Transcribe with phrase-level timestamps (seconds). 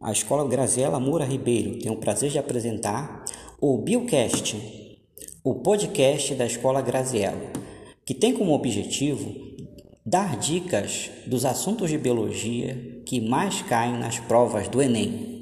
[0.00, 3.22] a Escola Graziela Moura Ribeiro tem o prazer de apresentar
[3.60, 4.56] o Biocast,
[5.44, 7.52] o podcast da Escola Graziela,
[8.02, 9.34] que tem como objetivo
[10.04, 15.39] dar dicas dos assuntos de biologia que mais caem nas provas do Enem.